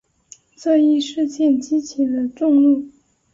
[0.55, 2.87] 这一事件激起了众怒。